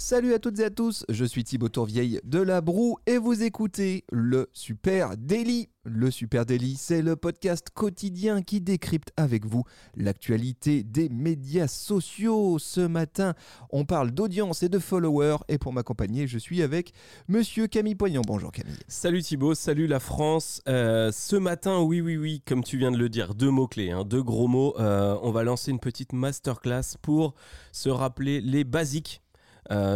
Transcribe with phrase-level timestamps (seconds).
[0.00, 3.42] Salut à toutes et à tous, je suis Thibaut Tourvieille de La Broue et vous
[3.42, 5.70] écoutez le Super Daily.
[5.82, 9.64] Le Super Daily, c'est le podcast quotidien qui décrypte avec vous
[9.96, 12.60] l'actualité des médias sociaux.
[12.60, 13.34] Ce matin,
[13.70, 16.92] on parle d'audience et de followers et pour m'accompagner, je suis avec
[17.26, 18.22] monsieur Camille Poignant.
[18.24, 18.78] Bonjour Camille.
[18.86, 20.62] Salut Thibaut, salut la France.
[20.68, 24.04] Euh, ce matin, oui, oui, oui, comme tu viens de le dire, deux mots-clés, hein,
[24.04, 24.78] deux gros mots.
[24.78, 27.34] Euh, on va lancer une petite masterclass pour
[27.72, 29.22] se rappeler les basiques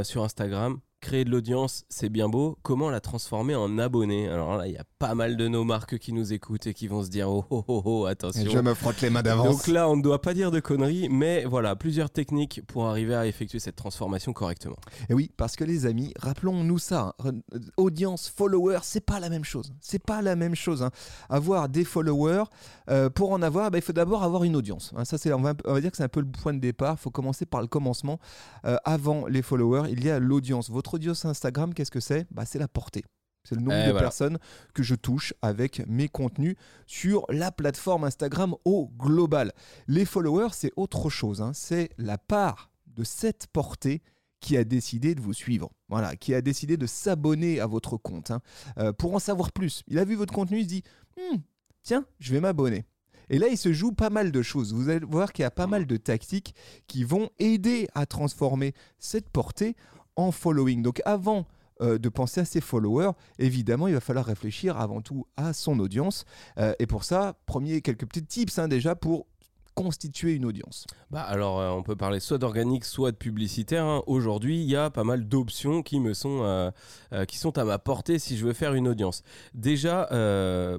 [0.03, 0.81] sur Instagram.
[1.03, 2.57] Créer de l'audience, c'est bien beau.
[2.63, 4.29] Comment la transformer en abonné?
[4.29, 6.87] Alors là, il y a pas mal de nos marques qui nous écoutent et qui
[6.87, 8.49] vont se dire oh oh oh, oh attention.
[8.49, 9.49] Je me frotte les mains d'avance.
[9.49, 13.17] Donc là, on ne doit pas dire de conneries, mais voilà, plusieurs techniques pour arriver
[13.17, 14.77] à effectuer cette transformation correctement.
[15.09, 17.33] Et oui, parce que les amis, rappelons-nous ça, hein,
[17.77, 19.73] audience, follower, c'est pas la même chose.
[19.81, 20.85] C'est pas la même chose.
[20.85, 20.93] hein.
[21.29, 22.45] Avoir des followers,
[22.91, 24.93] euh, pour en avoir, bah, il faut d'abord avoir une audience.
[24.97, 25.05] hein.
[25.05, 26.95] Ça, c'est, on, va, on va dire que c'est un peu le point de départ.
[26.97, 28.21] Il faut commencer par le commencement.
[28.67, 30.71] Euh, avant les followers, il y a l'audience.
[30.71, 32.27] Votre audience Instagram, qu'est-ce que c'est?
[32.31, 33.05] Bah, C'est la portée.
[33.45, 34.01] C'est le nombre Eh, de voilà.
[34.07, 34.39] personnes
[34.73, 36.55] que je touche avec mes contenus
[36.87, 39.53] sur la plateforme Instagram au global.
[39.89, 41.43] Les followers, c'est autre chose.
[41.43, 41.51] hein.
[41.53, 44.01] C'est la part de cette portée
[44.41, 45.71] qui a décidé de vous suivre.
[45.89, 48.31] Voilà, qui a décidé de s'abonner à votre compte.
[48.31, 48.41] hein.
[48.79, 50.83] Euh, pour en savoir plus, il a vu votre contenu, il se dit
[51.17, 51.39] Hmm,
[51.83, 52.85] tiens, je vais m'abonner.
[53.29, 54.73] Et là, il se joue pas mal de choses.
[54.75, 56.55] Vous allez voir qu'il y a pas mal de tactiques
[56.87, 59.75] qui vont aider à transformer cette portée
[60.17, 60.83] en following.
[60.83, 61.47] Donc avant
[61.81, 65.79] euh, de penser à ses followers, évidemment, il va falloir réfléchir avant tout à son
[65.81, 66.25] audience.
[66.59, 69.27] Euh, et pour ça, premier, quelques petits tips hein, déjà pour
[69.75, 70.87] constituer une audience.
[71.11, 73.85] Bah alors, euh, on peut parler soit d'organique, soit de publicitaire.
[73.85, 74.03] hein.
[74.07, 76.71] Aujourd'hui, il y a pas mal d'options qui me sont, euh,
[77.13, 79.23] euh, qui sont à ma portée si je veux faire une audience.
[79.55, 80.09] Déjà,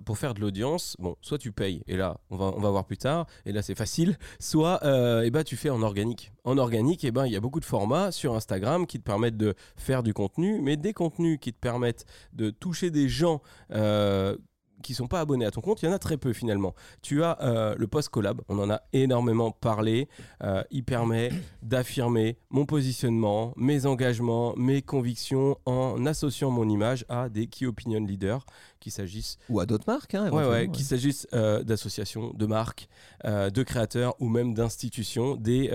[0.05, 2.97] pour faire de l'audience, soit tu payes, et là, on va, on va voir plus
[2.97, 4.17] tard, et là c'est facile.
[4.39, 4.79] Soit,
[5.23, 6.31] eh ben, tu fais en organique.
[6.43, 9.55] En organique, ben, il y a beaucoup de formats sur Instagram qui te permettent de
[9.75, 13.41] faire du contenu, mais des contenus qui te permettent de toucher des gens.
[14.83, 16.75] Qui sont pas abonnés à ton compte, il y en a très peu finalement.
[17.01, 20.07] Tu as euh, le post collab, on en a énormément parlé.
[20.43, 21.31] Euh, il permet
[21.63, 28.03] d'affirmer mon positionnement, mes engagements, mes convictions en associant mon image à des key opinion
[28.05, 28.45] leaders,
[28.79, 30.13] qu'il s'agisse Ou à d'autres marques.
[30.13, 32.89] hein, Ouais, qu'il s'agisse euh, d'associations, de marques,
[33.23, 35.71] de créateurs ou même d'institutions, des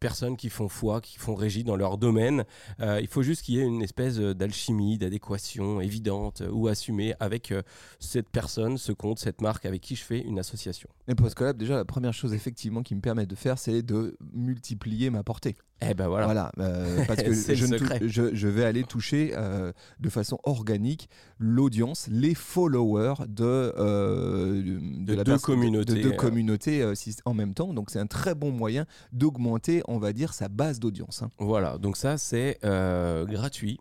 [0.00, 2.44] personnes qui font foi, qui font régie dans leur domaine.
[2.80, 7.54] Il faut juste qu'il y ait une espèce d'alchimie, d'adéquation évidente ou assumée avec
[8.00, 10.88] cette personne, ce compte, cette marque avec qui je fais une association.
[11.08, 14.16] Les post collab, déjà, la première chose effectivement qui me permet de faire, c'est de
[14.32, 15.56] multiplier ma portée.
[15.82, 16.26] Eh ben voilà.
[16.26, 21.08] Voilà, euh, parce que je, ne vais aller toucher euh, de façon organique
[21.38, 26.92] l'audience, les followers de, euh, de, De la deux personne- communautés, de deux communautés
[27.24, 27.72] en même temps.
[27.72, 31.22] Donc c'est un très bon moyen d'augmenter, on va dire, sa base d'audience.
[31.22, 31.30] hein.
[31.38, 33.78] Voilà, donc ça c'est gratuit.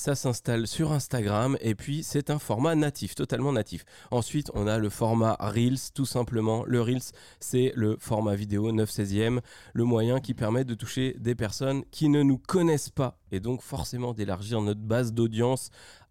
[0.00, 3.84] Ça s'installe sur Instagram et puis c'est un format natif, totalement natif.
[4.10, 6.64] Ensuite, on a le format Reels, tout simplement.
[6.64, 9.40] Le Reels, c'est le format vidéo 9 16e,
[9.74, 13.60] le moyen qui permet de toucher des personnes qui ne nous connaissent pas et donc
[13.60, 15.68] forcément d'élargir notre base d'audience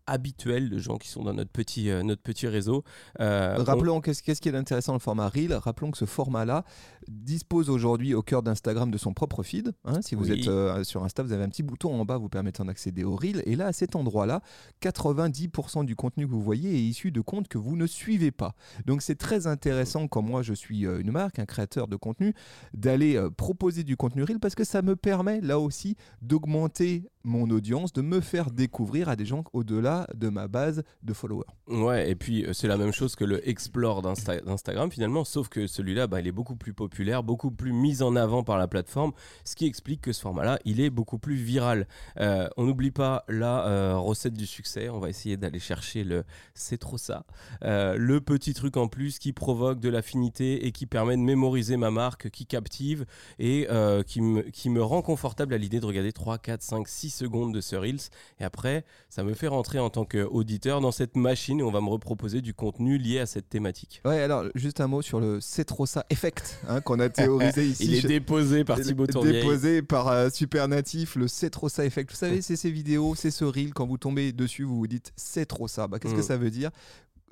[0.09, 2.83] habituelle de gens qui sont dans notre petit, euh, notre petit réseau.
[3.19, 5.53] Euh, on- Rappelons qu'est-ce qu'est-ce qui est intéressant dans le format Reel.
[5.53, 6.63] Rappelons que ce format-là
[7.07, 9.71] dispose aujourd'hui au cœur d'Instagram de son propre feed.
[9.85, 10.01] hein.
[10.01, 10.41] si vous Oui.
[10.41, 13.15] êtes euh, sur Insta, vous avez un petit bouton en bas vous permettant d'accéder au
[13.15, 13.41] Reel.
[13.45, 14.41] Et là, à cet endroit-là,
[14.93, 18.55] 90% du contenu que vous voyez est issu de comptes que vous ne suivez pas.
[18.85, 22.33] Donc c'est très intéressant quand moi je suis une marque, un créateur de contenu,
[22.73, 27.91] d'aller proposer du contenu Reel parce que ça me permet là aussi d'augmenter mon audience,
[27.93, 31.45] de me faire découvrir à des gens au-delà de ma base de followers.
[31.67, 35.49] Ouais, et puis euh, c'est la même chose que le Explore d'Insta- d'Instagram finalement, sauf
[35.49, 38.67] que celui-là, bah, il est beaucoup plus populaire, beaucoup plus mis en avant par la
[38.67, 39.11] plateforme,
[39.43, 41.87] ce qui explique que ce format-là, il est beaucoup plus viral.
[42.19, 46.23] Euh, on n'oublie pas la euh, recette du succès, on va essayer d'aller chercher le
[46.53, 47.25] c'est trop ça,
[47.61, 51.91] le petit truc en plus qui provoque de l'affinité et qui permet de mémoriser ma
[51.91, 53.05] marque, qui captive
[53.39, 53.67] et
[54.05, 57.53] qui, me, qui me rend confortable à l'idée de regarder 3, 4, 5, 6 secondes
[57.53, 57.99] de ce Reels.
[58.39, 61.81] Et après, ça me fait rentrer en tant qu'auditeur dans cette machine et on va
[61.81, 64.01] me reproposer du contenu lié à cette thématique.
[64.05, 67.67] Ouais, alors juste un mot sur le C'est trop ça effect hein, qu'on a théorisé
[67.69, 67.85] ici.
[67.85, 69.33] Il est déposé par Thibaut Tourvieille.
[69.41, 72.09] déposé par euh, Super Natif, le C'est trop ça effect.
[72.11, 75.11] Vous savez, c'est ces vidéos, c'est ce reel, quand vous tombez dessus, vous vous dites
[75.15, 75.87] C'est trop ça.
[75.87, 76.23] Bah, Qu'est-ce que Mm.
[76.23, 76.71] ça veut dire?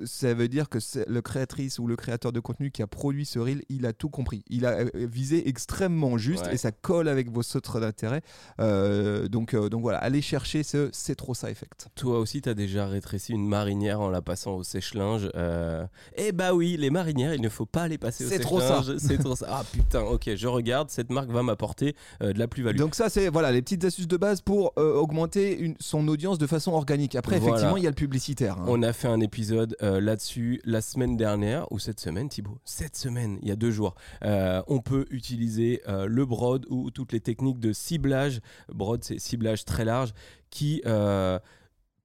[0.03, 3.25] Ça veut dire que c'est le créatrice ou le créateur de contenu qui a produit
[3.25, 4.43] ce reel, il a tout compris.
[4.49, 6.53] Il a euh, visé extrêmement juste Ouais.
[6.53, 8.21] et ça colle avec vos centres d'intérêt.
[8.59, 11.87] Euh, donc, euh, donc voilà, allez chercher ce c'est trop ça effect.
[11.95, 15.29] Toi aussi, t'as déjà rétréci une marinière en la passant au sèche-linge.
[15.35, 15.85] Euh...
[16.17, 18.97] Eh bah oui, les marinières, il ne faut pas les passer au C'est trop sèche-linge.
[18.97, 19.47] C'est trop ça.
[19.49, 22.77] Ah putain, ok, je regarde, cette marque va m'apporter de la plus-value.
[22.77, 26.47] Donc ça c'est voilà les petites astuces de base pour augmenter une- son audience de
[26.47, 27.15] façon organique.
[27.15, 27.55] Après Voilà.
[27.55, 28.57] effectivement il y a le publicitaire.
[28.59, 28.65] hein.
[28.67, 32.95] On a fait un épisode euh, là-dessus la semaine dernière, ou cette semaine, Thibaut Cette
[32.95, 33.95] semaine, il y a deux jours.
[34.23, 38.41] Euh, on peut utiliser euh, le broad ou toutes les techniques de ciblage.
[38.69, 40.13] Broad, c'est ciblage très large
[40.49, 40.81] qui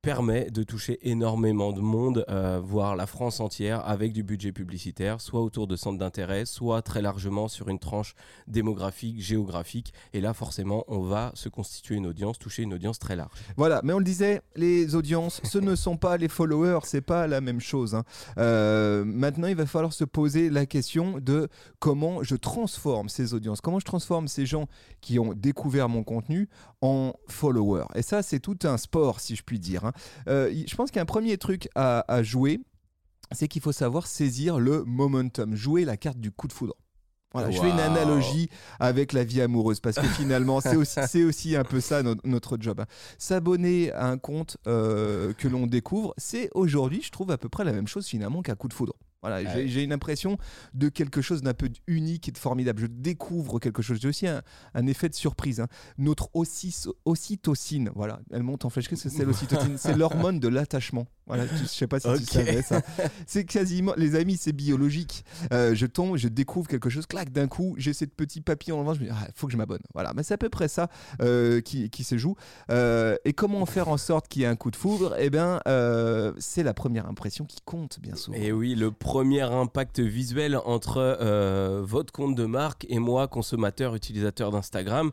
[0.02, 5.20] permet de toucher énormément de monde, euh, voire la France entière, avec du budget publicitaire,
[5.20, 8.16] soit autour de centres d'intérêt, soit très largement sur une tranche
[8.48, 9.94] démographique, géographique.
[10.12, 13.30] Et là, forcément, on va se constituer une audience, toucher une audience très large.
[13.56, 17.28] Voilà, mais on le disait, les audiences, ce ne sont pas les followers, c'est pas
[17.28, 17.94] la même chose.
[17.94, 18.02] hein.
[18.38, 21.46] Euh, maintenant, il va falloir se poser la question de
[21.78, 24.66] comment je transforme ces audiences, comment je transforme ces gens
[25.00, 26.48] qui ont découvert mon contenu
[26.82, 27.86] en followers.
[27.94, 29.84] Et ça, c'est tout un sport, si je puis dire.
[29.86, 29.92] hein.
[30.28, 32.60] Euh, je pense qu'il y a un premier truc à, à jouer,
[33.30, 36.74] c'est qu'il faut savoir saisir le momentum, jouer la carte du coup de foudre.
[37.32, 41.56] Voilà, je fais une analogie avec la vie amoureuse parce que finalement c'est aussi, aussi
[41.56, 42.80] un peu ça no- notre job.
[42.80, 42.86] hein.
[43.16, 47.64] S'abonner à un compte euh, que l'on découvre, c'est aujourd'hui, je trouve, à peu près
[47.64, 48.92] la même chose finalement qu'un coup de foudre.
[49.22, 49.68] Voilà, j'ai- Ouais.
[49.68, 50.36] j'ai une impression
[50.74, 52.80] de quelque chose d'un peu unique et de formidable.
[52.82, 53.98] Je découvre quelque chose.
[54.02, 54.42] J'ai aussi un,
[54.74, 55.60] un effet de surprise.
[55.60, 55.68] hein.
[55.96, 56.28] Notre
[57.04, 58.88] ocytocine, voilà, elle monte en flèche.
[58.88, 59.78] Qu'est-ce que c'est l'ocytocine?
[59.78, 61.06] C'est l'hormone de l'attachement.
[61.26, 62.82] Voilà, je sais pas si tu savais ça.
[63.26, 65.24] C'est quasiment, les amis, c'est biologique.
[65.52, 68.80] Euh, je tombe, je découvre quelque chose, clac, d'un coup, j'ai ces petits papillons en
[68.80, 69.82] le ventre, je me dis, il faut que je m'abonne.
[69.94, 70.88] Voilà, mais c'est à peu près ça
[71.20, 72.34] euh, qui, qui se joue.
[72.70, 75.14] Euh, et comment faire en sorte qu'il y ait un coup de foudre?
[75.18, 75.60] Eh bien,
[76.38, 78.36] c'est la première impression qui compte, bien souvent.
[78.36, 83.94] Et oui, le premier impact visuel entre euh, votre compte de marque et moi, consommateur,
[83.94, 85.10] utilisateur d'Instagram,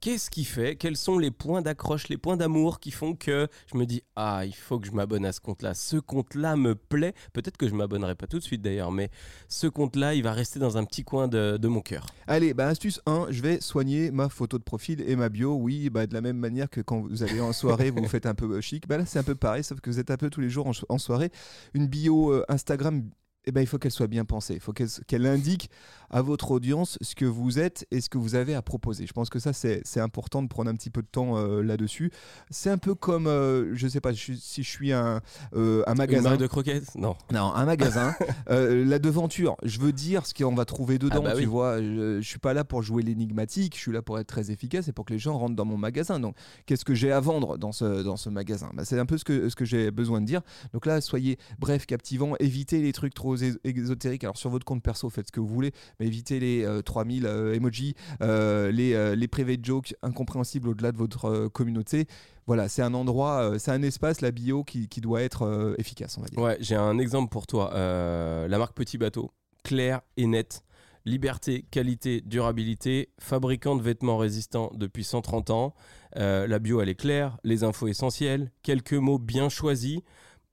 [0.00, 3.76] qu'est-ce qui fait Quels sont les points d'accroche, les points d'amour qui font que je
[3.76, 5.74] me dis Ah, il faut que je m'abonne à ce compte-là.
[5.74, 7.14] Ce compte-là me plaît.
[7.32, 9.10] Peut-être que je m'abonnerai pas tout de suite d'ailleurs, mais
[9.48, 12.06] ce compte-là, il va rester dans un petit coin de, mon cœur.
[12.26, 15.54] Allez, bah, astuce 1, je vais soigner ma photo de profil et ma bio.
[15.54, 18.26] Oui, bah, de la même manière que quand vous allez en soirée, vous vous faites
[18.26, 18.88] un peu chic.
[18.88, 20.66] Bah, là, c'est un peu pareil, sauf que vous êtes un peu tous les jours
[20.66, 21.30] en, en soirée.
[21.74, 23.02] Une bio euh, Instagram,
[23.46, 24.54] eh ben, il faut qu'elle soit bien pensée.
[24.54, 25.70] Il faut qu'elle indique
[26.12, 29.06] à votre audience ce que vous êtes et ce que vous avez à proposer.
[29.06, 32.10] Je pense que ça, c'est important de prendre un petit peu de temps euh, là-dessus.
[32.50, 35.20] C'est un peu comme, euh, je sais pas, je si je suis un,
[35.54, 36.28] euh, un Une magasin.
[36.30, 36.94] marque de croquettes?
[36.96, 37.16] Non.
[37.32, 38.14] Non, un magasin.
[38.48, 41.44] La devanture, je veux dire ce qu'on va trouver dedans, Ah bah tu oui.
[41.46, 41.80] vois.
[41.80, 44.88] Je, je suis pas là pour jouer l'énigmatique, je suis là pour être très efficace
[44.88, 46.18] et pour que les gens rentrent dans mon magasin.
[46.20, 46.34] Donc,
[46.66, 48.70] qu'est-ce que j'ai à vendre dans ce, dans ce magasin?
[48.74, 50.40] Bah, C'est un peu ce que, ce que j'ai besoin de dire.
[50.72, 54.24] Donc là, soyez bref, captivant, évitez les trucs trop é- exotériques.
[54.24, 57.26] Alors, sur votre compte perso, faites ce que vous voulez, mais évitez les euh, 3000
[57.26, 62.06] euh, emojis, euh, les, euh, les private jokes incompréhensibles au-delà de votre euh, communauté.
[62.46, 65.74] Voilà, c'est un endroit, euh, c'est un espace, la bio, qui, qui doit être euh,
[65.78, 66.38] efficace, on va dire.
[66.38, 67.72] Ouais, j'ai un exemple pour toi.
[67.74, 69.30] Euh, la marque Petit Bateau,
[69.62, 70.62] claire et nette.
[71.06, 75.74] Liberté, qualité, durabilité, fabricant de vêtements résistants depuis 130 ans.
[76.16, 80.00] Euh, la bio, elle est claire, les infos essentielles, quelques mots bien choisis.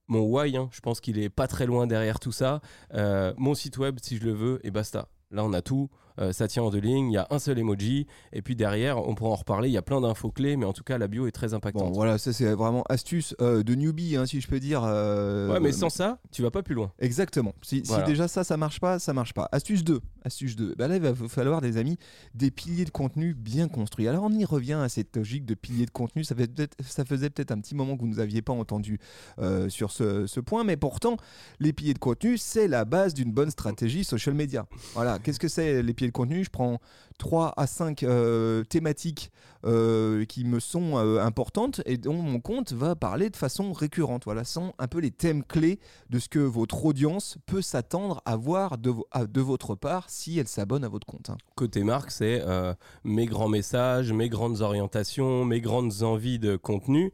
[0.08, 2.60] Mon why, hein, je pense qu'il est pas très loin derrière tout ça.
[2.94, 5.08] Euh, mon site web, si je le veux, et basta.
[5.30, 5.90] Là, on a tout.
[6.18, 7.10] Euh, ça tient en deux lignes.
[7.10, 8.06] Il y a un seul emoji.
[8.32, 9.68] Et puis derrière, on pourra en reparler.
[9.68, 11.56] Il y a plein d'infos clés, mais en tout cas, la bio est très Bon,
[11.56, 11.94] impactante.
[11.94, 14.82] voilà, ça c'est vraiment astuce euh, de newbie, hein, si je peux dire.
[14.84, 16.92] euh, ouais, mais sans ça, tu vas pas plus loin.
[16.98, 17.54] Exactement.
[17.62, 19.48] Si, déjà ça, ça marche pas, ça marche pas.
[19.52, 20.00] Astuce 2.
[20.24, 20.74] Astuce 2.
[20.76, 21.96] Bah là, il va falloir, des amis,
[22.34, 24.08] des piliers de contenu bien construits.
[24.08, 26.24] Alors, on y revient à cette logique de piliers de contenu.
[26.24, 26.50] Ça, fait
[26.82, 28.98] ça faisait peut-être un petit moment que vous ne nous aviez pas entendu
[29.68, 31.16] sur ce, ce point, mais pourtant,
[31.60, 34.66] les piliers de contenu, c'est la base d'une bonne stratégie social media.
[34.94, 35.18] Voilà.
[35.18, 36.78] Qu'est-ce que c'est les piliers contenu Je prends
[37.18, 39.30] 3 à 5 euh, thématiques
[39.64, 44.24] euh, qui me sont euh, importantes et dont mon compte va parler de façon récurrente.
[44.24, 48.36] Voilà, sont un peu les thèmes clés de ce que votre audience peut s'attendre à
[48.36, 51.30] voir de, votre part si elle s'abonne à votre compte.
[51.30, 51.36] hein.
[51.56, 52.42] Côté marque, c'est
[53.04, 57.12] mes grands messages, mes grandes orientations, mes grandes envies de contenu.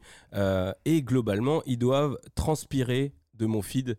[0.84, 3.96] et globalement, ils doivent transpirer de mon feed.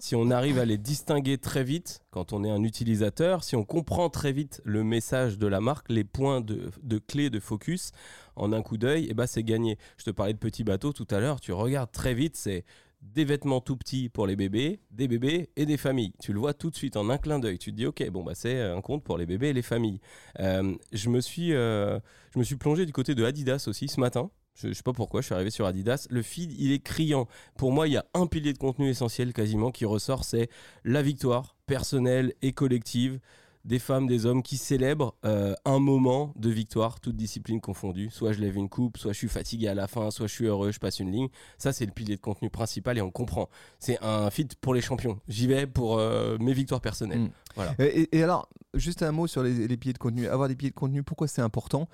[0.00, 3.64] Si on arrive à les distinguer très vite, quand on est un utilisateur, si on
[3.64, 7.92] comprend très vite le message de la marque, les points de, clé de focus,
[8.34, 9.78] en un coup d'œil, eh ben c'est gagné.
[9.98, 12.64] Je te parlais de petits bateaux tout à l'heure, tu regardes très vite, c'est
[13.02, 16.14] des vêtements tout petits pour les bébés, des bébés et des familles.
[16.20, 17.58] Tu le vois tout de suite en un clin d'œil.
[17.58, 20.00] Tu te dis, ok, bon, bah, c'est un compte pour les bébés et les familles.
[20.38, 21.98] Euh, je, me suis, euh,
[22.32, 24.92] je me suis plongé du côté de Adidas aussi ce matin Je, je sais pas
[24.92, 26.06] pourquoi, je suis arrivé sur Adidas.
[26.10, 27.26] Le feed, il est criant.
[27.56, 30.48] Pour moi, il y a un pilier de contenu essentiel quasiment qui ressort, c'est
[30.84, 33.18] la victoire personnelle et collective
[33.64, 38.10] des femmes, des hommes qui célèbrent euh, un moment de victoire, toutes disciplines confondues.
[38.10, 40.46] Soit je lève une coupe, soit je suis fatigué à la fin, soit je suis
[40.46, 41.28] heureux, je passe une ligne.
[41.58, 43.48] Ça, c'est le pilier de contenu principal et on comprend.
[43.78, 45.20] C'est un feed pour les champions.
[45.28, 47.20] J'y vais pour euh, mes victoires personnelles.
[47.20, 47.30] Mm.
[47.54, 47.74] Voilà.
[47.78, 50.26] Et, et alors, juste un mot sur les, les piliers de contenu.
[50.26, 51.88] Avoir des piliers de contenu, pourquoi c'est important?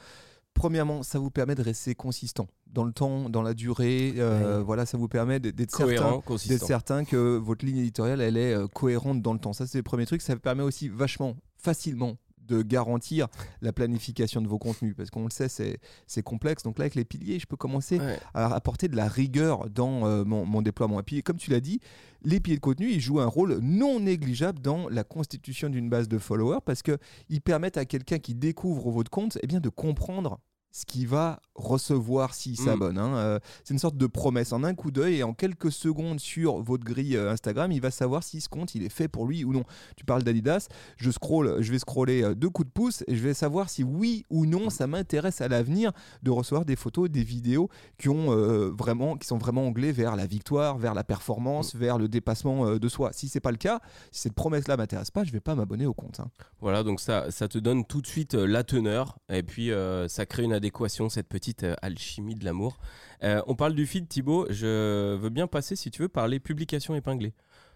[0.58, 4.14] Premièrement, ça vous permet de rester consistant dans le temps, dans la durée.
[4.16, 4.64] euh, Ouais.
[4.64, 6.20] Voilà, ça vous permet d'être certain,
[6.66, 9.52] certain que votre ligne éditoriale, elle est euh, cohérente dans le temps.
[9.52, 10.20] Ça, c'est le premier truc.
[10.20, 13.28] Ça permet aussi vachement, facilement de garantir
[13.60, 16.94] la planification de vos contenus parce qu'on le sait c'est c'est complexe donc là avec
[16.94, 18.18] les piliers je peux commencer Ouais.
[18.32, 20.98] à apporter de la rigueur dans euh, mon, mon déploiement.
[20.98, 21.78] Et puis, comme tu l'as dit,
[22.22, 26.08] les piliers de contenu, ils jouent un rôle non négligeable dans la constitution d'une base
[26.08, 30.40] de followers parce qu'ils permettent à quelqu'un qui découvre votre compte eh bien, de comprendre
[30.70, 32.64] ce qu'il va recevoir s'il Mm.
[32.64, 32.98] s'abonne.
[32.98, 33.16] hein.
[33.16, 34.52] Euh, c'est une sorte de promesse.
[34.52, 37.90] En un coup d'œil et en quelques secondes sur votre grille euh, Instagram, il va
[37.90, 39.64] savoir si ce compte il est fait pour lui ou non.
[39.96, 43.22] Tu parles d'Adidas, je scroll, je vais scroller euh, deux coups de pouce et je
[43.22, 47.22] vais savoir si oui ou non ça m'intéresse à l'avenir de recevoir des photos, des
[47.24, 48.28] vidéos qui ont
[48.76, 52.88] vraiment, qui sont vraiment anglais vers la victoire, vers la performance, vers le dépassement de
[52.88, 53.10] soi.
[53.12, 53.80] Si c'est pas le cas,
[54.12, 56.20] si cette promesse-là m'intéresse pas, je vais pas m'abonner au compte.
[56.20, 56.30] hein.
[56.60, 59.70] Voilà, donc ça, ça te donne tout de suite la teneur et puis
[60.08, 62.78] ça crée une adéquation, cette petite euh, alchimie de l'amour.
[63.24, 64.46] Euh, on parle du feed, Thibaut.
[64.50, 67.32] Je veux bien passer, si tu veux, par les publications épinglées.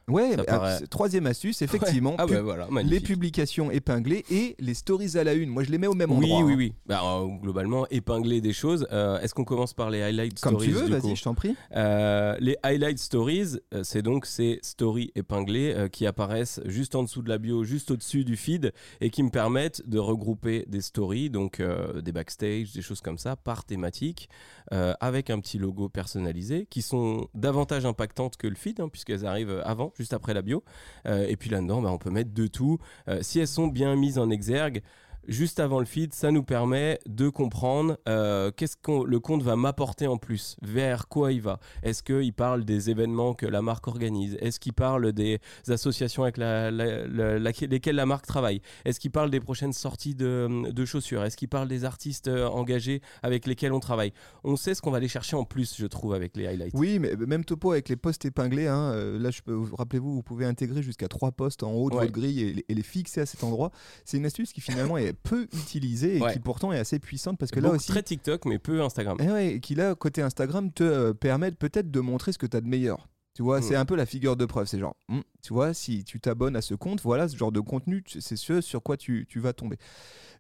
[0.09, 5.17] Ouais, paraît- troisième astuce, effectivement, Ah pub- bah voilà, les publications épinglées et les stories
[5.17, 5.49] à la une.
[5.49, 6.43] Moi, je les mets au même Oui, endroit.
[6.45, 6.57] oui, hein.
[6.57, 6.75] oui.
[6.87, 8.87] Bah, euh, globalement, épingler des choses.
[8.93, 11.55] Euh, Est-ce qu'on commence par les highlight Comme stories tu veux, vas-y, je t'en prie.
[11.77, 17.29] Euh, les highlight stories, c'est donc ces stories épinglées qui apparaissent juste en dessous de
[17.29, 21.63] la bio, juste au-dessus du feed et qui me permettent de regrouper des stories, donc
[22.03, 24.29] des backstage, des choses comme ça, par thématique,
[24.71, 29.63] avec un petit logo personnalisé, qui sont davantage impactantes que le feed, hein, puisqu'elles arrivent
[29.65, 30.65] avant, juste après la bio.
[31.07, 32.79] Euh, et puis là-dedans, bah, on peut mettre de tout.
[33.09, 34.83] Euh, si elles sont bien mises en exergue,
[35.29, 39.57] juste avant le feed, ça nous permet de comprendre euh, qu'est-ce que le compte va
[39.57, 41.59] m'apporter en plus, vers quoi il va.
[41.83, 44.37] Est-ce qu'il parle des événements que la marque organise?
[44.41, 45.39] Est-ce qu'il parle des
[45.69, 48.61] associations avec la- la- la- laquelle- lesquelles la marque travaille?
[48.85, 51.23] Est-ce qu'il parle des prochaines sorties de, de chaussures?
[51.25, 54.13] Est-ce qu'il parle des artistes euh, engagés avec lesquels on travaille?
[54.45, 56.73] On sait ce qu'on va aller chercher en plus, je trouve, avec les highlights.
[56.75, 58.67] Oui, mais même topo avec les posts épinglés.
[58.67, 61.97] hein, euh, là, je peux, rappelez-vous, vous pouvez intégrer jusqu'à trois posts en haut de
[61.97, 62.03] Ouais.
[62.03, 63.71] votre grille et, et les fixer à cet endroit.
[64.05, 66.33] C'est une astuce qui finalement est peu utilisée et Ouais.
[66.33, 69.17] qui pourtant est assez puissante parce que là aussi, Très TikTok, mais peu Instagram.
[69.21, 72.47] Eh ouais, et qui là, côté Instagram, te euh, permettent peut-être de montrer ce que
[72.47, 73.09] tu as de meilleur.
[73.35, 73.63] Tu vois, Mm.
[73.63, 74.67] c'est un peu la figure de preuve.
[74.67, 77.61] C'est genre, hmm, tu vois, si tu t'abonnes à ce compte, voilà ce genre de
[77.61, 79.79] contenu, c'est ce sur quoi tu, tu vas tomber.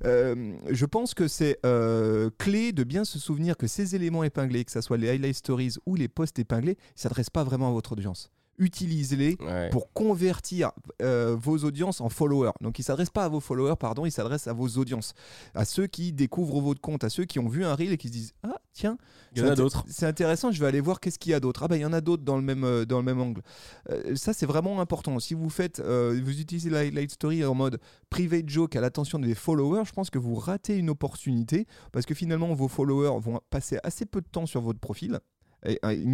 [0.04, 4.64] Euh, je pense que c'est euh, clé de bien se souvenir que ces éléments épinglés,
[4.64, 7.72] que ce soit les highlight stories ou les posts épinglés, ne s'adressent pas vraiment à
[7.72, 8.30] votre audience.
[8.62, 9.70] Utilisez-les Ouais.
[9.70, 12.52] pour convertir euh, vos audiences en followers.
[12.60, 15.14] Donc, il ne s'adresse pas à vos followers, pardon, il s'adresse à vos audiences,
[15.54, 18.08] à ceux qui découvrent votre compte, à ceux qui ont vu un reel et qui
[18.08, 18.96] se disent Ah, tiens,
[19.34, 19.84] Il y en a d'autres.
[19.88, 21.62] C'est intéressant, je vais aller voir qu'est-ce qu'il y a d'autre.
[21.64, 23.42] Ah, bah, il y en a d'autres dans, le même, euh, dans le même angle.
[23.90, 25.18] Euh, ça, c'est vraiment important.
[25.18, 29.18] Si vous faites, euh, vous utilisez la Highlight Story en mode private joke à l'attention
[29.18, 33.40] des followers, je pense que vous ratez une opportunité parce que finalement, vos followers vont
[33.50, 35.18] passer assez peu de temps sur votre profil.
[35.64, 36.08] Et, euh, ils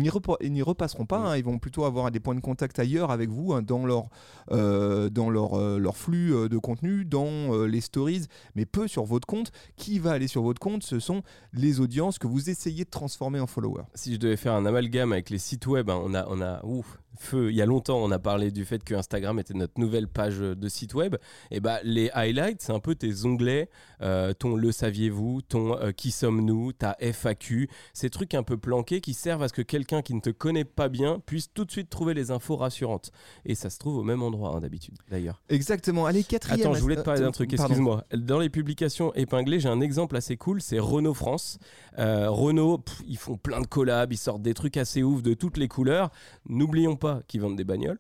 [0.53, 1.27] n'y repasseront pas, Mm.
[1.27, 4.09] hein, ils vont plutôt avoir des points de contact ailleurs avec vous, hein, dans leur,
[4.51, 9.05] euh, dans leur, euh, leur flux de contenu, dans euh, les stories, mais peu sur
[9.05, 9.51] votre compte.
[9.77, 13.41] Qui va aller sur votre compte Ce sont les audiences que vous essayez de transformer
[13.41, 13.85] en followers.
[13.95, 16.65] si je devais faire un amalgame avec les sites web, hein, on a, on a
[16.65, 17.51] ouf, feu.
[17.51, 20.39] Il y a longtemps, on a parlé du fait que Instagram était notre nouvelle page
[20.39, 21.17] de site web.
[21.51, 23.69] Et bah, les highlights, c'est un peu tes onglets,
[24.03, 29.01] euh, ton le saviez-vous, ton euh, qui sommes-nous, ta FAQ, ces trucs un peu planqués
[29.01, 31.71] qui servent à ce que quelqu'un qui ne te connaît pas bien puisse tout de
[31.71, 33.11] suite trouver les infos rassurantes.
[33.45, 35.43] Et ça se trouve au même endroit hein, d'habitude, d'ailleurs.
[35.49, 36.07] Exactement.
[36.07, 36.61] Allez, quatrième.
[36.61, 38.05] Attends, je voulais te parler d'un euh, truc, excuse-moi.
[38.13, 41.59] Dans les publications épinglées, j'ai un exemple assez cool, c'est Renault France.
[41.99, 45.35] Euh, Renault, pff, ils font plein de collabs, ils sortent des trucs assez ouf de
[45.35, 46.11] toutes les couleurs.
[46.49, 47.99] N'oublions pas qu'ils vendent des bagnoles.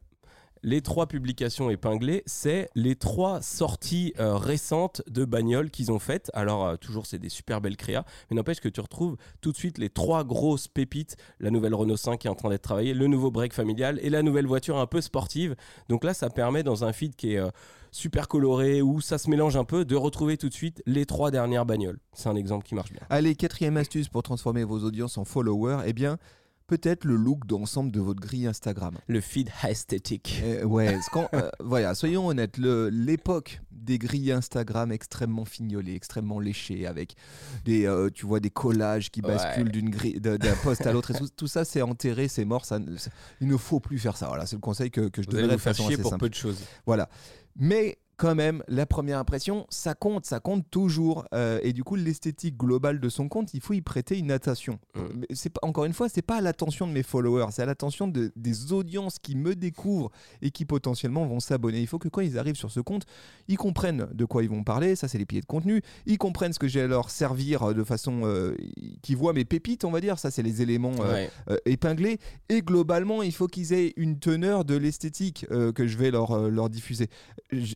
[0.62, 6.30] Les trois publications épinglées, c'est les trois sorties euh, récentes de bagnoles qu'ils ont faites.
[6.34, 9.56] Alors, euh, toujours, c'est des super belles créas, mais n'empêche que tu retrouves tout de
[9.56, 12.94] suite les trois grosses pépites la nouvelle Renault 5 qui est en train d'être travaillée,
[12.94, 15.54] le nouveau break familial et la nouvelle voiture un peu sportive.
[15.88, 17.50] Donc là, ça permet dans un feed qui est euh,
[17.92, 21.30] super coloré où ça se mélange un peu de retrouver tout de suite les trois
[21.30, 22.00] dernières bagnoles.
[22.12, 23.02] C'est un exemple qui marche bien.
[23.10, 26.18] Allez, quatrième astuce pour transformer vos audiences en followers, eh bien,
[26.68, 28.94] peut-être le look d'ensemble de votre grille Instagram.
[29.08, 30.40] Le feed esthétique.
[30.44, 30.96] Eh, ouais,
[31.34, 37.14] euh, voilà, soyons honnêtes, l'époque des grilles Instagram extrêmement fignolées, extrêmement léchées, avec
[37.64, 41.10] des, euh, tu vois, des collages qui basculent d'une grille, d'un poste à l'autre.
[41.10, 42.66] Et tout, ça, c'est enterré, c'est mort.
[42.66, 42.78] Ça,
[43.40, 44.28] il ne faut plus faire ça.
[44.28, 46.62] Voilà, c'est le conseil que, que je donnerais de façon chier pour peu de choses.
[46.86, 47.08] Voilà.
[47.56, 51.24] Mais quand même, la première impression, ça compte, ça compte toujours.
[51.32, 54.80] Euh, et du coup, l'esthétique globale de son compte, il faut y prêter une attention.
[54.96, 55.22] Mm.
[55.30, 58.32] C'est encore une fois, c'est pas à l'attention de mes followers, c'est à l'attention de,
[58.34, 60.10] des audiences qui me découvrent
[60.42, 61.80] et qui potentiellement vont s'abonner.
[61.80, 63.04] Il faut que quand ils arrivent sur ce compte,
[63.46, 64.96] ils comprennent de quoi ils vont parler.
[64.96, 65.80] Ça, c'est les piliers de contenu.
[66.04, 68.56] Ils comprennent ce que j'ai à leur servir de façon euh,
[69.00, 70.18] qu'ils voient mes pépites, on va dire.
[70.18, 71.28] Ça, c'est les éléments euh,
[71.66, 72.18] épinglés.
[72.48, 76.68] Et globalement, il faut qu'ils aient une teneur de l'esthétique que je vais leur, leur
[76.68, 77.08] diffuser.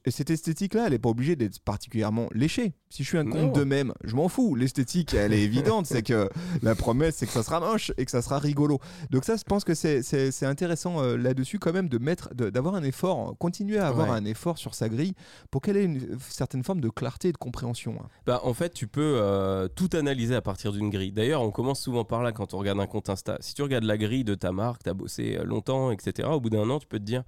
[0.08, 2.74] C'était esthétique-là, elle n'est pas obligée d'être particulièrement léchée.
[2.90, 4.54] Si je suis un compte de même, je m'en fous.
[4.54, 5.86] L'esthétique, elle est évidente.
[5.86, 6.28] c'est que
[6.62, 8.80] la promesse, c'est que ça sera moche et que ça sera rigolo.
[9.10, 12.82] Donc ça, je pense que c'est intéressant euh, là-dessus quand même de mettre, d'avoir un
[12.82, 15.14] effort, continuer à avoir un effort sur sa grille
[15.50, 17.96] pour qu'elle ait une certaine forme de clarté et de compréhension.
[17.98, 18.08] Hein.
[18.26, 21.12] Bah, en fait, tu peux euh, tout analyser à partir d'une grille.
[21.12, 23.38] D'ailleurs, on commence souvent par là quand on regarde un compte Insta.
[23.40, 26.40] Si tu regardes la grille de ta marque, tu as bossé euh, longtemps, etc., au
[26.40, 27.24] bout d'un an, tu peux te dire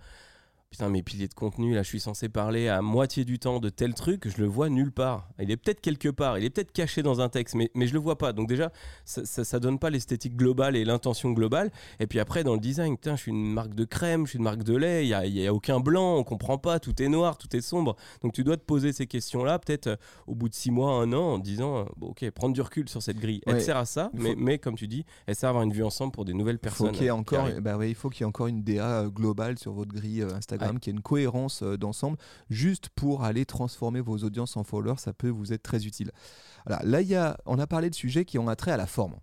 [0.74, 3.68] putain, mes piliers de contenu, là, je suis censé parler à moitié du temps de
[3.68, 5.28] tel truc, je le vois nulle part.
[5.38, 7.92] Il est peut-être quelque part, il est peut-être caché dans un texte, mais, mais je
[7.92, 8.32] le vois pas.
[8.32, 8.72] Donc déjà,
[9.04, 11.70] ça, ça, donne pas l'esthétique globale et l'intention globale.
[12.00, 14.38] Et puis après, dans le design, putain, je suis une marque de crème, je suis
[14.38, 17.00] une marque de lait, il y a, y a, aucun blanc, on comprend pas, tout
[17.00, 17.94] est noir, tout est sombre.
[18.24, 21.12] Donc tu dois te poser ces questions-là, peut-être euh, au bout de six mois, un
[21.12, 23.42] an, en disant, euh, bon, ok, prendre du recul sur cette grille.
[23.46, 25.84] Elle sert à ça, mais, mais comme tu dis, elle sert à avoir une vue
[25.84, 26.88] ensemble pour des nouvelles personnes.
[26.88, 29.08] Faut qu'il y ait encore, bah il faut qu'il y ait encore une DA euh,
[29.08, 32.16] globale sur votre grille Instagram, qui ait une cohérence euh, d'ensemble,
[32.50, 36.10] juste pour aller transformer vos audiences en followers, ça peut vous être très utile.
[36.66, 39.14] là, y a, on a parlé de sujets qui ont attrait à la forme.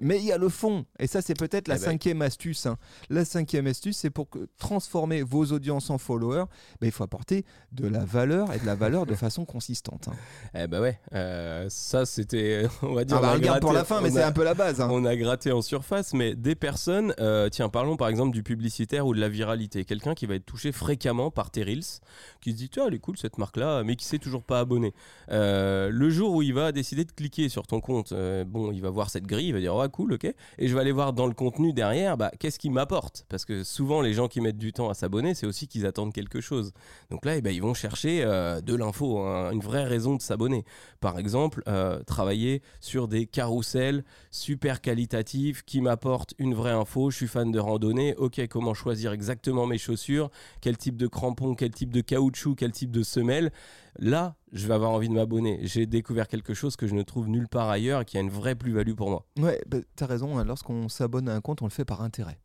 [0.00, 1.84] Mais il y a le fond, et ça c'est peut-être la eh ben.
[1.84, 2.66] cinquième astuce.
[2.66, 2.78] Hein.
[3.10, 6.44] La cinquième astuce, c'est pour que, transformer vos audiences en followers,
[6.80, 10.08] ben, il faut apporter de la valeur et de la valeur de façon consistante.
[10.08, 10.14] Hein.
[10.54, 13.18] Eh ben ouais, euh, ça c'était, on va dire.
[13.22, 14.80] Ah bah, pour la fin, mais c'est un peu la base.
[14.80, 14.88] Hein.
[14.90, 19.06] On a gratté en surface, mais des personnes, euh, tiens, parlons par exemple du publicitaire
[19.06, 19.84] ou de la viralité.
[19.84, 22.00] Quelqu'un qui va être touché fréquemment par tes reels,
[22.40, 24.94] qui se dit, tu elle est cool cette marque-là, mais qui s'est toujours pas abonné.
[25.30, 28.14] Euh, le jour où il va décider de cliquer sur ton compte,
[28.46, 30.24] bon, il va voir cette grille, il va dire, cool, ok.
[30.58, 33.64] Et je vais aller voir dans le contenu derrière, bah, qu'est-ce qui m'apporte Parce que
[33.64, 36.72] souvent, les gens qui mettent du temps à s'abonner, c'est aussi qu'ils attendent quelque chose.
[37.10, 40.22] Donc là, eh ben, ils vont chercher euh, de l'info, hein, une vraie raison de
[40.22, 40.64] s'abonner.
[41.00, 47.10] Par exemple, euh, travailler sur des carousels super qualitatifs qui m'apportent une vraie info.
[47.10, 51.54] Je suis fan de randonnée, ok, comment choisir exactement mes chaussures, quel type de crampons,
[51.54, 53.52] quel type de caoutchouc, quel type de semelle.
[53.98, 55.60] Là, je vais avoir envie de m'abonner.
[55.62, 58.30] J'ai découvert quelque chose que je ne trouve nulle part ailleurs et qui a une
[58.30, 59.26] vraie plus-value pour moi.
[59.38, 60.38] Ouais, bah, tu as raison.
[60.38, 60.44] Hein.
[60.44, 62.38] Lorsqu'on s'abonne à un compte, on le fait par intérêt.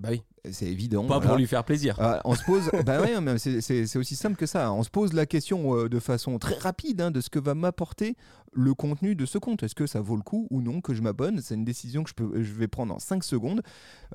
[0.00, 0.22] Bah oui.
[0.50, 1.06] C'est évident.
[1.06, 1.94] Pas pour lui faire plaisir.
[2.00, 2.68] Ah, on se pose.
[2.84, 4.72] bah ouais, c'est aussi simple que ça.
[4.72, 7.54] On se pose la question euh, de façon très rapide hein, de ce que va
[7.54, 8.16] m'apporter
[8.52, 9.62] le contenu de ce compte.
[9.62, 11.40] Est-ce que ça vaut le coup ou non que je m'abonne?
[11.40, 13.62] C'est une décision que je, peux, je vais prendre en 5 secondes.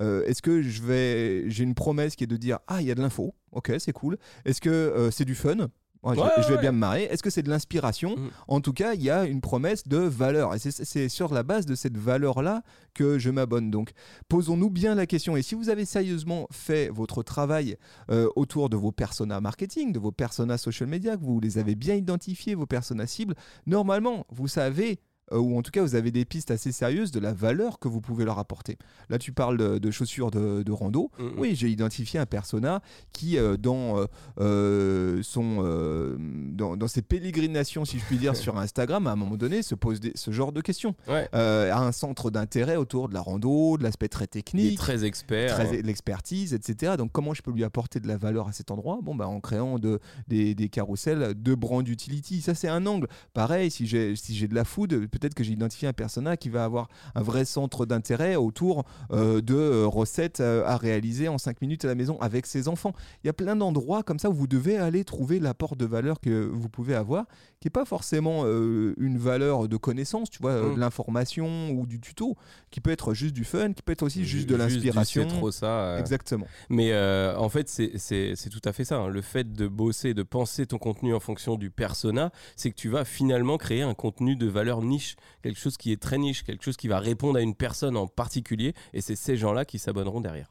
[0.00, 2.90] Euh, est-ce que je vais, j'ai une promesse qui est de dire ah il y
[2.90, 4.18] a de l'info, ok c'est cool.
[4.44, 5.68] Est-ce que euh, c'est du fun?
[6.04, 7.04] Je, vais bien me marrer.
[7.04, 8.30] Est-ce que c'est de l'inspiration mm.
[8.48, 10.54] En tout cas, il y a une promesse de valeur.
[10.54, 12.62] Et c'est sur la base de cette valeur-là
[12.94, 13.70] que je m'abonne.
[13.70, 13.90] Donc,
[14.28, 15.36] posons-nous bien la question.
[15.36, 17.76] Et si vous avez sérieusement fait votre travail
[18.10, 21.74] euh, autour de vos personas marketing, de vos personas social media, que vous les avez
[21.74, 23.34] bien identifiés, vos personas cibles,
[23.66, 25.00] normalement, vous savez
[25.32, 28.00] ou en tout cas vous avez des pistes assez sérieuses de la valeur que vous
[28.00, 28.78] pouvez leur apporter.
[29.08, 31.10] Là tu parles de, chaussures de, rando.
[31.18, 31.38] Mm, mm.
[31.38, 34.06] Oui, j'ai identifié un persona qui euh, dans,
[34.40, 36.18] euh, son,
[36.52, 40.00] dans, ses pérégrinations, si je puis dire, sur Instagram, à un moment donné, se pose
[40.14, 40.94] ce genre de questions.
[41.08, 44.78] a un centre d'intérêt autour de la rando, de l'aspect très technique.
[44.78, 45.54] très expert.
[45.54, 46.94] Très, l'expertise, etc.
[46.96, 49.00] Donc comment je peux lui apporter de la valeur à cet endroit?
[49.02, 52.40] Bon, bah, en créant de, des, des carousels de brand utility.
[52.40, 53.08] Ça c'est un angle.
[53.34, 56.64] Pareil, si j'ai si de la food, peut-être que j'ai identifié un personnage qui va
[56.64, 61.60] avoir un vrai centre d'intérêt autour euh, de euh, recettes euh, à réaliser en 5
[61.60, 62.92] minutes à la maison avec ses enfants.
[63.22, 66.20] Il y a plein d'endroits comme ça où vous devez aller trouver l'apport de valeur
[66.20, 67.26] que vous pouvez avoir,
[67.60, 70.78] qui n'est pas forcément une valeur de connaissance, tu vois, de mmh.
[70.78, 72.36] l'information ou du tuto,
[72.70, 75.28] qui peut être juste du fun, qui peut être aussi juste de l'inspiration.
[75.28, 75.98] C'est trop ça.
[75.98, 76.46] Exactement.
[76.68, 76.94] Mais
[77.36, 78.96] en fait, c'est tout à fait ça.
[78.96, 79.08] Hein.
[79.08, 82.88] Le fait de bosser, de penser ton contenu en fonction du persona, c'est que tu
[82.88, 86.42] vas finalement créer un contenu de valeur niche niche, quelque chose qui est très niche,
[86.44, 88.74] quelque chose qui va répondre à une personne en particulier.
[88.92, 90.48] Et c'est ces gens-là qui s'abonneront derrière.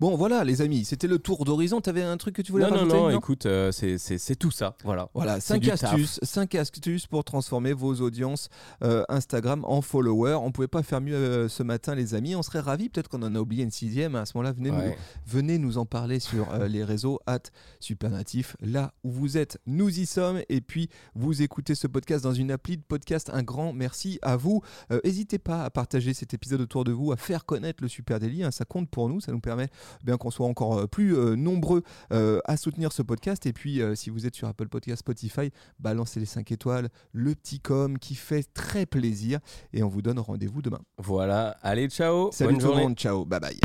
[0.00, 1.80] Bon, voilà, les amis, c'était le tour d'horizon.
[1.80, 4.50] Tu avais un truc que tu voulais Non, non, rajouter non, écoute, euh, c'est- tout
[4.50, 4.76] ça.
[4.84, 5.08] Voilà.
[5.14, 5.84] Voilà, C'est 5 du taf.
[5.84, 8.48] astuces, cinq astuces pour transformer vos audiences
[8.82, 10.34] euh, Instagram en followers.
[10.42, 12.34] On pouvait pas faire mieux euh, ce matin, les amis.
[12.34, 12.88] On serait ravis.
[12.88, 14.14] Peut-être qu'on en a oublié une sixième.
[14.16, 14.88] À ce moment-là, venez, Ouais.
[14.88, 14.94] nous,
[15.26, 17.40] venez nous en parler sur les réseaux at
[17.80, 19.58] Supernatif, là où vous êtes.
[19.66, 20.40] Nous y sommes.
[20.48, 23.30] Et puis, vous écoutez ce podcast dans une appli de podcast.
[23.32, 24.62] Un grand merci à vous.
[24.92, 28.18] Euh, N'hésitez pas à partager cet épisode autour de vous, à faire connaître le Super
[28.20, 28.42] Daily.
[28.44, 28.50] hein.
[28.50, 29.20] ça compte pour nous.
[29.20, 29.68] Ça nous permet
[30.00, 33.46] eh bien qu'on soit encore euh, plus euh, nombreux à soutenir ce podcast.
[33.46, 37.60] Et puis, si vous êtes sur Apple Podcast, Spotify, balancez les 5 étoiles, le petit
[37.60, 39.38] com qui fait très plaisir.
[39.72, 40.80] Et on vous donne rendez-vous demain.
[40.98, 41.56] Voilà.
[41.62, 42.30] Allez, ciao.
[42.32, 42.82] Salut Bonne tout journée.
[42.82, 43.58] le monde, ciao, bye bye.